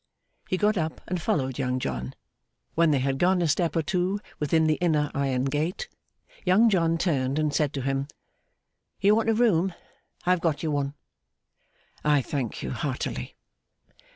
[0.49, 2.15] He got up and followed Young John.
[2.73, 5.87] When they had gone a step or two within the inner iron gate,
[6.43, 8.07] Young John turned and said to him:
[8.99, 9.75] 'You want a room.
[10.25, 10.95] I have got you one.'
[12.03, 13.35] 'I thank you heartily.